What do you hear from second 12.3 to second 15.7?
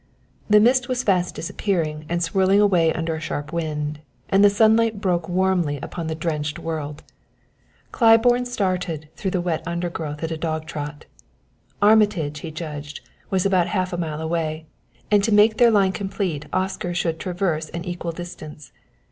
he judged, was about half a mile away, and to make their